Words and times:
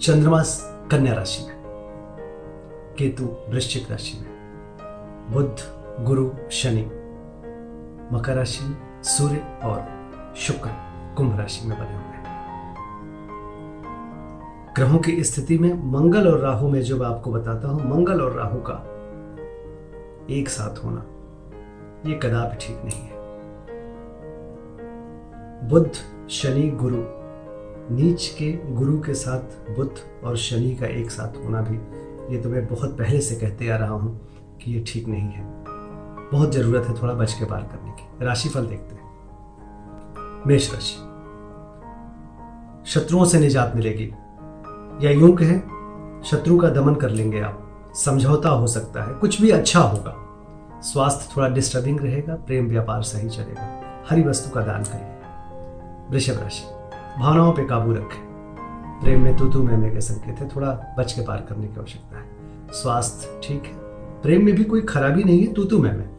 चंद्रमा 0.00 0.42
कन्या 0.90 1.14
राशि 1.14 1.42
में, 1.46 1.54
केतु 2.98 3.24
वृश्चिक 3.48 3.90
राशि 3.90 4.18
में 4.18 4.32
बुद्ध 5.32 6.04
गुरु, 6.04 6.30
शनि, 6.50 6.82
मकर 8.12 8.34
राशि 8.34 8.64
में, 8.64 9.02
सूर्य 9.02 9.60
और 9.64 10.34
शुक्र 10.36 10.70
कुंभ 11.16 11.38
राशि 11.40 11.68
में 11.68 11.78
बने 11.78 11.94
हुए 11.94 12.02
हैं। 12.02 12.24
ग्रहों 14.76 14.98
की 14.98 15.24
स्थिति 15.24 15.58
में 15.58 15.72
मंगल 15.92 16.28
और 16.28 16.38
राहु 16.38 16.68
में 16.68 16.80
जो 16.82 16.96
मैं 16.96 17.06
आपको 17.06 17.32
बताता 17.32 17.68
हूँ, 17.68 17.90
मंगल 17.90 18.20
और 18.20 18.32
राहु 18.32 18.60
का 18.60 18.76
एक 20.30 20.48
साथ 20.48 20.84
होना, 20.84 21.04
ये 22.10 22.18
कदापि 22.22 22.56
ठीक 22.56 22.84
नहीं 22.84 23.00
है। 23.00 23.12
बुद्ध 25.68 25.92
शनि, 26.30 26.68
गुरु 26.70 27.23
नीच 27.90 28.28
के 28.28 28.74
गुरु 28.74 28.98
के 28.98 29.14
साथ 29.14 29.70
बुद्ध 29.76 30.24
और 30.24 30.36
शनि 30.36 30.74
का 30.74 30.86
एक 30.86 31.10
साथ 31.10 31.44
होना 31.44 31.60
भी, 31.60 31.76
ये 32.34 32.42
तो 32.42 32.48
मैं 32.48 32.66
बहुत 32.66 32.98
पहले 32.98 33.20
से 33.20 33.34
कहते 33.34 33.68
आ 33.68 33.76
रहा 33.76 33.92
हूँ 33.92 34.28
कि 34.62 34.72
ये 34.72 34.84
ठीक 34.88 35.08
नहीं 35.08 35.28
है। 35.30 35.44
बहुत 36.32 36.52
ज़रूरत 36.52 36.86
है 36.86 37.02
थोड़ा 37.02 37.14
बच 37.14 37.32
के 37.32 37.44
पार 37.44 37.62
करने 37.62 37.90
की। 37.90 38.24
राशिफल 38.24 38.66
देखते 38.66 38.94
हैं। 38.94 39.04
मेष 40.46 40.74
राशि। 40.74 40.94
शत्रुओं 42.90 43.24
से 43.24 43.40
निजात 43.40 43.72
मिलेगी। 43.76 44.12
या 45.06 45.10
यूँ 45.10 45.36
कहें, 45.36 45.60
शत्रु 46.24 46.58
का 46.58 46.68
दमन 46.70 46.94
कर 46.94 47.10
लेंगे 47.10 47.40
आप। 47.40 47.60
समझौता 47.96 48.48
हो 48.48 48.66
सकता 48.66 49.02
है। 49.02 49.14
कुछ 49.14 49.42
भी 49.42 49.50
अच्छा 49.50 49.80
होगा। 49.80 50.16
स्वास्थ्य 50.80 51.32
थोड़ा 51.36 51.48
डिस्टर्बिंग 51.48 52.00
रहेगा, 52.00 52.34
प्रेम 52.34 52.68
व्यापार 52.68 53.02
सही 53.02 53.28
चलेगा। 53.28 53.80
हरी 54.10 54.22
वस्तु 54.22 54.50
का 54.50 54.60
दान 54.60 54.82
करिए। 54.82 55.10
वृषभ 56.10 56.42
राशि। 56.42 56.73
भावनाओं 57.18 57.52
पे 57.52 57.64
काबू 57.64 57.92
रखें। 57.92 58.24
प्रेम 59.02 59.22
में 59.22 59.36
तू 59.36 59.48
तू, 59.48 59.62
मैं 59.62 59.76
मैं 59.76 59.92
के 59.92 60.00
संकेत 60.00 60.36
है। 60.38 60.48
थोड़ा 60.48 60.94
बच 60.98 61.12
के 61.12 61.20
पार 61.20 61.46
करने 61.48 61.68
की 61.68 61.80
आवश्यकता 61.80 62.18
है। 62.18 62.24
स्वास्थ्य 62.72 63.40
ठीक 63.42 63.64
है। 63.64 63.72
प्रेम 64.22 64.44
में 64.44 64.54
भी 64.54 64.64
कोई 64.64 64.80
खराबी 64.80 65.24
नहीं 65.24 65.46
है। 65.46 65.52
तू 65.52 65.64
तू, 65.64 65.78
मैं 65.78 66.10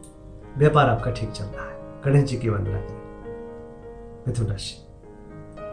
व्यापार 0.58 0.90
आपका 0.90 1.10
ठीक 1.10 1.30
चल 1.30 1.44
रहा 1.44 1.66
है। 1.66 1.76
गणेश 2.04 2.24
जी 2.24 2.36
की 2.36 2.48
वंदना 2.48 2.80
करें 2.80 3.02
मिथुन 4.28 4.46
राशि। 4.46 4.86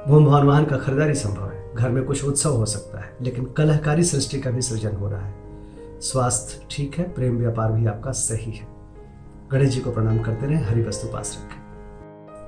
भूम 0.07 0.25
भवन 0.25 0.44
वाहन 0.44 0.66
का 0.66 0.77
खरीदारी 0.77 1.13
संभव 1.13 1.49
है। 1.49 1.75
घर 1.75 1.89
में 1.89 2.03
कुछ 2.03 2.25
उत्सव 2.25 2.49
हो 2.49 2.66
सकता 2.66 2.99
है, 2.99 3.17
लेकिन 3.21 3.45
कलहकारी 3.45 4.03
सृष्टि 4.03 4.39
का 4.39 4.51
भी 4.51 4.61
सृजन 4.61 4.95
हो 4.95 5.09
रहा 5.09 5.21
है। 5.21 5.35
स्वास्थ्य 6.01 6.67
ठीक 6.71 6.95
है। 6.95 7.13
प्रेम 7.13 7.38
व्यापार 7.38 7.71
भी 7.71 7.85
आपका 7.85 8.11
सही 8.11 8.51
है। 8.51 8.67
गणेश 9.51 9.69
जी 9.69 9.79
को 9.79 9.91
प्रणाम 9.91 10.19
करते 10.19 10.45
रहे। 10.45 10.63
हरी 10.63 10.83
वस्तु 10.83 11.07
पास 11.07 11.45
रखें। 11.45 11.61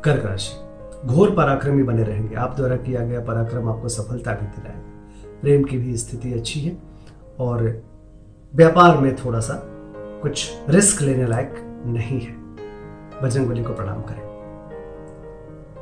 कर्क 0.01 0.25
राशि। 0.25 0.64
घोर 1.05 1.31
पराक्रमी 1.31 1.83
बने 1.83 2.03
रहेंगे। 2.03 2.35
आप 2.35 2.55
द्वारा 2.55 2.75
किया 2.75 3.05
गया 3.05 3.19
पराक्रम 3.19 3.69
आपको 3.69 3.87
सफलता 3.87 4.31
भी 4.31 4.45
दिलाएगा। 4.45 5.39
प्रेम 5.41 5.63
की 5.63 5.77
भी 5.77 5.97
स्थिति 5.97 6.33
अच्छी 6.33 6.59
है 6.59 6.77
और 7.39 7.83
व्यापार 8.55 8.97
में 8.97 9.15
थोड़ा 9.15 9.39
सा 9.39 9.61
कुछ 10.21 10.51
रिस्क 10.69 11.01
लेने 11.01 11.27
लायक 11.27 11.83
नहीं 11.85 12.19
है। 12.19 12.33
बजरंगबली 13.23 13.63
को 13.63 13.73
प्रणाम 13.73 14.01
करें। 14.01 14.25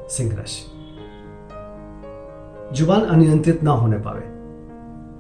सिंह 0.10 0.36
राशि। 0.36 0.70
ज़ुबान 2.76 3.02
अनियंत्रित 3.02 3.64
ना 3.64 3.72
होने 3.72 3.98
पावे 3.98 4.26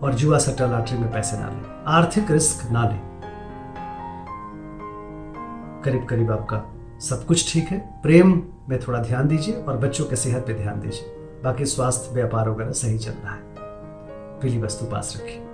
और 0.05 0.13
जुआ 0.13 0.37
सट्टा 0.37 0.65
लॉटरी 0.65 0.97
में 0.97 1.11
पैसे 1.11 1.37
ना 1.37 1.49
लें। 1.49 1.83
आर्थिक 1.87 2.31
रिस्क 2.31 2.71
ना 2.71 2.83
लें। 2.83 3.01
करीब 5.85 6.05
करीब 6.05 6.31
आपका 6.31 6.72
सब 7.09 7.25
कुछ 7.25 7.53
ठीक 7.53 7.67
है। 7.67 8.01
प्रेम 8.03 8.43
में 8.69 8.79
थोड़ा 8.79 8.99
ध्यान 8.99 9.27
दीजिए 9.27 9.55
और 9.55 9.77
बच्चों 9.77 10.05
के 10.05 10.15
सेहत 10.15 10.47
पे 10.47 10.53
ध्यान 10.53 10.79
दीजिए। 10.79 11.41
बाकी 11.43 11.65
स्वास्थ्य, 11.65 12.15
व्यापार 12.15 12.49
वगैरह 12.49 12.71
सही 12.71 12.97
चल 12.97 13.11
रहा 13.11 13.33
है। 13.33 13.41
पीली 14.39 14.61
वस्तु 14.61 14.85
पास 14.85 15.13
रखिए। 15.17 15.47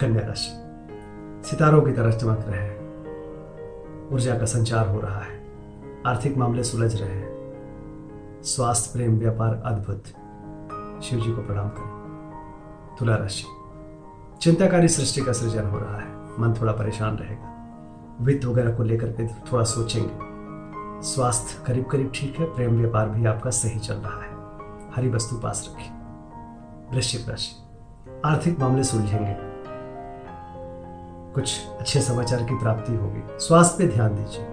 कन्या 0.00 0.26
राशि, 0.26 0.52
सितारों 1.48 1.82
की 1.82 1.92
तरह 1.92 2.12
चमक 2.12 2.44
रहे 2.48 2.62
हैं। 2.62 2.76
ऊर्जा 4.08 4.38
का 4.38 4.44
संचार 4.44 4.88
हो 4.88 5.00
रहा 5.00 5.20
है। 5.20 5.46
आर्थिक 6.06 6.36
मामले 6.36 6.64
सुलझ 6.64 7.02
रहे 7.02 7.10
हैं। 7.10 7.36
स्वास्थ्य, 8.44 8.90
प्रेम, 8.92 9.18
व्यापार 9.18 9.62
अद्भुत। 9.64 10.04
शिव 11.02 11.20
जी 11.20 11.32
को 11.32 11.42
प्रणाम 11.42 11.68
करें। 11.68 11.96
तुला 12.98 13.16
राशि, 13.16 13.44
चिंताकारी 14.40 14.88
सृष्टि 14.88 15.20
का 15.20 15.32
सृजन 15.32 15.64
हो 15.64 15.78
रहा 15.78 15.98
है। 15.98 16.08
मन 16.40 16.54
थोड़ा 16.60 16.72
परेशान 16.72 17.16
रहेगा। 17.16 17.52
वित्त 18.20 18.44
वगैरह 18.44 18.74
को 18.74 18.82
लेकर 18.82 19.08
के 19.08 19.28
थोड़ा 19.28 19.64
सोचेंगे। 19.64 20.35
स्वास्थ्य 21.02 21.64
करीब 21.66 21.84
करीब 21.84 22.12
ठीक 22.14 22.36
है, 22.38 22.46
प्रेम 22.46 22.78
व्यापार 22.78 23.08
भी 23.08 23.26
आपका 23.26 23.50
सही 23.50 23.78
चल 23.78 23.94
रहा 23.94 24.22
है। 24.22 24.34
हरी 24.94 25.08
वस्तु 25.08 25.36
पास 25.36 25.70
रखिए। 25.70 25.90
वृश्चिक 26.96 27.28
राशि। 27.28 27.52
आर्थिक 28.24 28.60
मामले 28.60 28.84
सुलझेंगे। 28.84 29.36
कुछ 31.34 31.66
अच्छे 31.80 32.00
समाचार 32.00 32.42
की 32.42 32.58
प्राप्ति 32.58 32.94
होगी। 32.94 33.22
स्वास्थ्य 33.38 33.86
पे 33.86 33.92
ध्यान 33.92 34.14
दीजिए। 34.14 34.44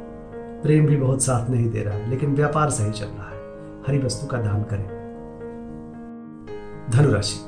प्रेम 0.64 0.88
भी 0.88 0.98
बहुत 0.98 1.22
साथ 1.22 1.50
नहीं 1.50 1.70
दे 1.70 1.84
रहा 1.84 1.94
है 1.94 2.10
लेकिन 2.10 2.36
व्यापार 2.36 2.70
सही 2.70 2.92
चल 2.92 3.06
रहा 3.06 3.30
है। 3.30 3.38
हरी 3.88 4.00
वस्तु 4.00 4.28
का 4.28 4.38
दान 4.38 4.64
करें। 4.64 4.88
धनुराशि। 6.90 7.40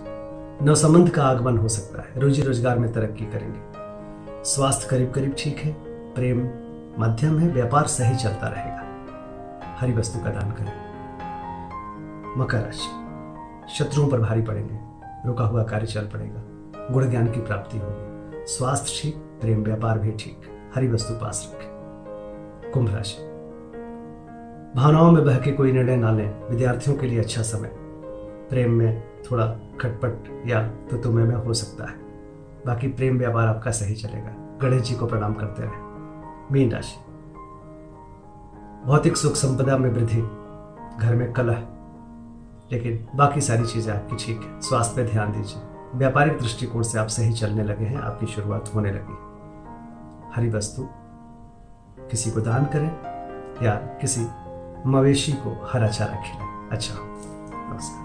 नवसंबंध 0.65 1.09
का 1.09 1.23
आगमन 1.23 1.57
हो 1.57 1.67
सकता 1.67 2.01
है। 2.01 2.21
रोजी 2.21 2.41
रोज़गार 2.41 2.79
में 2.79 2.93
तरक्की 2.93 3.25
करेंगे। 3.25 4.43
स्वास्थ्य 4.43 4.87
करीब 4.89 5.11
करीब 5.11 5.35
ठीक 5.37 5.57
है, 5.57 5.73
प्रेम 6.13 6.39
मध्यम 6.99 7.39
है, 7.39 7.49
व्यापार 7.49 7.87
सही 7.87 8.15
चलता 8.15 8.47
रहेगा। 8.47 8.84
हरी 9.79 9.93
वस्तु 9.93 10.19
का 10.19 10.29
दान 10.29 10.51
करें। 10.51 10.95
मकर 12.37 12.57
राशि। 12.57 13.05
शत्रुओं 13.73 14.07
पर 14.07 14.19
भारी 14.19 14.41
पड़ेंगे। 14.41 14.79
रुका 15.25 15.43
हुआ 15.43 15.63
कार्य 15.63 15.87
चल 15.87 16.01
पड़ेगा। 16.01 16.41
गुण 16.93 17.09
ज्ञान 17.09 17.31
की 17.31 17.39
प्राप्ति 17.39 17.77
होगी। 17.77 18.05
स्वास्थ्य 18.45 18.99
ठीक, 19.01 19.15
प्रेम 19.15 19.63
व्यापार 19.63 19.99
भी 19.99 20.11
ठीक। 20.11 20.41
हरी 20.75 20.87
वस्तु 20.87 21.13
पास 21.13 21.51
रखें। 21.53 21.69
कुंभ 22.73 22.95
राशि। 22.95 23.23
भावनाओं 24.75 25.11
में 25.11 25.25
बह 25.25 25.37
के 25.37 25.51
कोई 25.51 25.71
निर्णय 25.71 25.95
ना 25.95 26.11
लें। 26.11 26.43
विद्यार्थियों 26.43 26.97
के 26.97 27.07
लिए 27.07 27.19
अच्छा 27.19 27.41
समय। 27.41 27.71
प्रेम 28.49 28.71
में 28.71 29.03
थोड़ा 29.31 29.47
खटपट 29.81 30.43
या 30.47 30.67
तो 30.67 30.97
तुम्हें 30.97 31.25
में 31.25 31.35
हो 31.35 31.53
सकता 31.53 31.91
है। 31.91 31.97
बाकी 32.65 32.87
प्रेम 32.87 33.17
व्यापार 33.17 33.47
आपका 33.47 33.71
सही 33.71 33.95
चलेगा। 33.95 34.59
गणेश 34.61 34.81
जी 34.81 34.95
को 34.95 35.05
प्रणाम 35.05 35.33
करते 35.33 35.63
रहे। 35.63 35.71
मीन 36.53 36.71
राशि। 36.71 37.04
भौतिक 38.85 39.17
सुख 39.17 39.33
संपदा 39.33 39.77
में 39.77 39.89
वृद्धि। 39.89 40.21
घर 40.99 41.15
में 41.15 41.33
कलह। 41.33 41.57
लेकिन 42.71 43.07
बाकी 43.15 43.41
सारी 43.41 43.65
चीज़ें 43.65 43.93
आपकी 43.93 44.15
ठीक 44.15 44.41
है। 44.41 44.61
स्वास्थ्य 44.61 44.95
पे 44.95 45.11
ध्यान 45.11 45.31
दीजिए। 45.31 45.61
व्यापारिक 45.95 46.39
दृष्टिकोण 46.39 46.83
से 46.83 46.99
आप 46.99 47.07
सही 47.07 47.33
चलने 47.33 47.63
लगे 47.63 47.85
हैं। 47.85 47.97
आपकी 47.97 48.25
शुरुआत 48.25 48.71
होने 48.75 48.91
लगी। 48.91 49.17
हरी 50.35 50.49
वस्तु। 50.49 50.87
किसी 52.11 52.31
को 52.31 52.41
दान 52.41 52.65
करें 52.65 52.91
या 53.65 53.75
किसी 53.75 54.27
मवेशी 54.85 55.33
को 55.33 55.69
हरा 55.73 55.87
चारा 55.87 56.15
खिलाएँ। 56.15 56.69
अच्छा 56.71 56.93
नमस्कार। 56.97 58.04